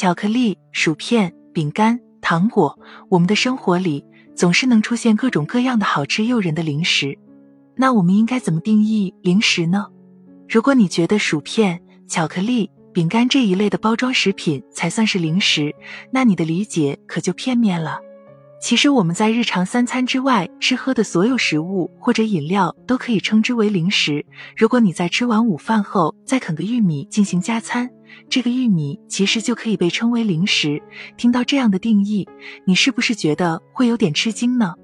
[0.00, 2.78] 巧克力、薯片、饼干、糖果，
[3.10, 4.02] 我们的生活里
[4.34, 7.18] 总是能出现各种各样的好吃诱人的零食。
[7.76, 9.88] 那我们应该怎么定义零食呢？
[10.48, 15.70] 如果你觉得薯片、巧克力、饼干这一类的包装食品才算是零食，
[16.10, 18.00] 那你的理解可就片面了。
[18.60, 24.24] 其实我们在日常三餐之外吃喝的所有食物或者饮料都可以称之为零食。
[24.54, 27.88] 如果你在吃完午饭后再啃个玉米进行加餐，
[28.28, 30.80] 这个玉米其实就可以被称为零食。
[31.16, 32.28] 听到这样的定义，
[32.66, 34.74] 你是不是觉得会有点吃惊呢？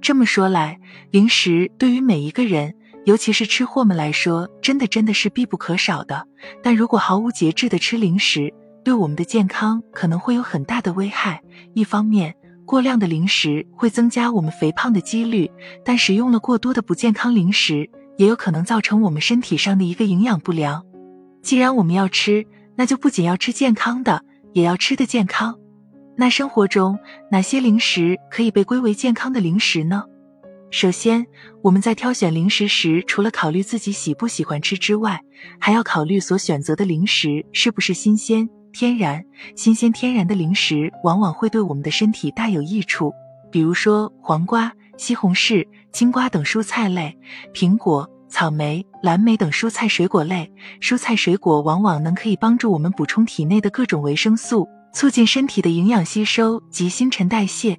[0.00, 0.78] 这么说来，
[1.10, 2.74] 零食对于每一个人，
[3.06, 6.24] 尤其是吃货们来说，真的真的是必不可少的。
[6.62, 8.54] 但如果毫无节制的吃零食，
[8.84, 11.42] 对我们的健康可能会有很大的危害。
[11.74, 12.32] 一方面，
[12.66, 15.48] 过量的零食会增加我们肥胖的几率，
[15.84, 17.88] 但使用了过多的不健康零食，
[18.18, 20.84] 也有可能造成我们身体上的一个营养不良。
[21.42, 24.20] 既然我们要吃，那就不仅要吃健康的，
[24.52, 25.56] 也要吃的健康。
[26.16, 26.98] 那生活中
[27.30, 30.02] 哪些零食可以被归为健康的零食呢？
[30.72, 31.24] 首先，
[31.62, 35.20] 我们在挑选零食时，除了考虑自己喜不喜欢吃之外，
[35.60, 38.48] 还要考虑所选择的零食是不是新鲜。
[38.78, 39.24] 天然、
[39.56, 43.10] 新鲜、天然的零食往往会对我们的身体大有益处，
[43.50, 47.16] 比如说黄瓜、西红柿、青瓜等蔬菜类，
[47.54, 50.52] 苹果、草莓、蓝莓等蔬菜水果类。
[50.78, 57.78] 蔬菜水果往往能可以帮助我们补充体内的各种维生素，促进身体的营养吸收及新陈代谢。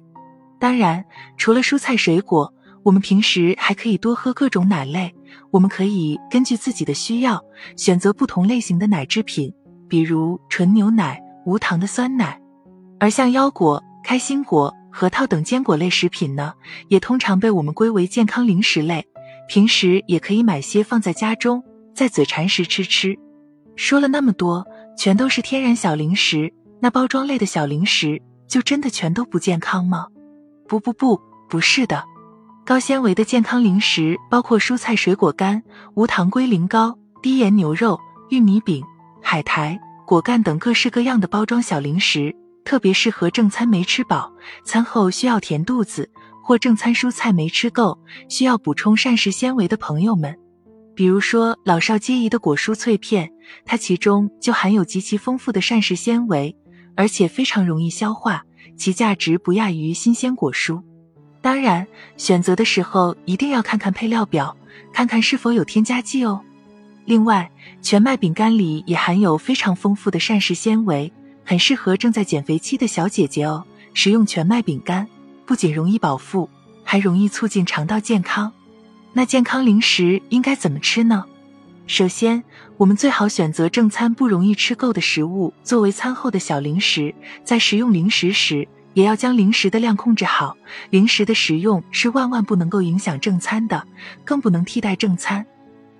[0.58, 1.04] 当然，
[1.36, 5.14] 除了蔬菜水果，我们平时还可以多喝各种奶类。
[5.52, 7.40] 我们可以根据自己的需要
[7.76, 9.54] 选择不同类型的奶制品。
[9.88, 12.40] 比如纯牛奶、无糖的酸奶，
[13.00, 16.52] 而像腰果、开心果、核桃等坚果类食品呢，
[16.88, 19.06] 也通常被我们归为健康零食类。
[19.48, 23.18] 平时也可以买些放在家中，在嘴馋时吃吃。
[23.76, 24.66] 说了那么多，
[24.96, 30.06] 全都是天然小零食，那包装类的小零食就真的全都不健康吗？
[30.66, 32.04] 不不不，不是的。
[32.66, 35.62] 高纤维的健康零食包括蔬菜水果干、
[35.94, 37.98] 无糖龟苓膏、低盐牛肉、
[38.28, 38.84] 玉米饼。
[39.30, 42.34] 海苔、果干等各式各样的包装小零食，
[42.64, 44.32] 特别适合正餐没吃饱、
[44.64, 46.08] 餐后需要填肚子，
[46.42, 47.98] 或正餐蔬菜没吃够，
[48.30, 50.34] 需要补充膳食纤维的朋友们。
[50.94, 53.30] 比如说老少皆宜的果蔬脆片，
[53.66, 56.56] 它其中就含有极其丰富的膳食纤维，
[56.96, 58.42] 而且非常容易消化，
[58.78, 60.82] 其价值不亚于新鲜果蔬。
[61.42, 64.56] 当然，选择的时候一定要看看配料表，
[64.90, 66.42] 看看是否有添加剂哦。
[67.08, 71.10] 另外，全麦饼干里也含有非常丰富的膳食纤维，
[71.42, 73.64] 很适合正在减肥期的小姐姐哦。
[73.94, 75.08] 食用全麦饼干
[75.46, 76.50] 不仅容易饱腹，
[76.84, 78.52] 还容易促进肠道健康。
[79.14, 81.24] 那健康零食应该怎么吃呢？
[81.86, 82.44] 首先，
[82.76, 87.14] 我们最好选择正餐不容易吃够的食物作为餐后的小零食。
[87.42, 90.54] 在食用零食时，也要将零食的量控制好。
[90.90, 93.82] 零食的食用是万万不能够影响正餐的，
[94.26, 95.46] 更不能替代正餐。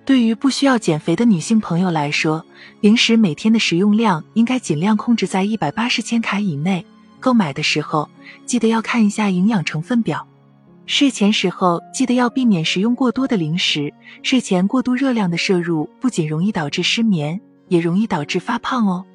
[0.09, 2.43] 对于不需要减肥的女性朋友来说，
[2.81, 6.83] 零食每天的食用量应该尽量控制在一百八十千卡以内。
[7.19, 8.09] 购买的时候
[8.43, 10.27] 记得要看一下营养成分表。
[10.87, 13.93] 睡前时候记得要避免食用过多的零食。
[14.23, 19.05] 睡前过度热量的摄入不仅容易导致失眠，也容易导致发胖哦。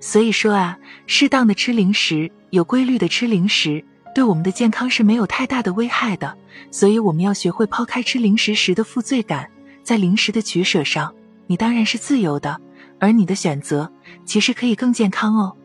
[0.00, 6.34] 所以说啊，适当的吃零食，有规律的吃零食，对我们的健康是没有太大的危害的。
[6.70, 9.50] 所以我们要学会抛开吃零食时的负罪感。
[9.88, 11.14] 在零食的取舍上，
[11.46, 12.60] 你当然是自由的，
[13.00, 13.90] 而你的选择
[14.26, 15.56] 其实可以更健康哦。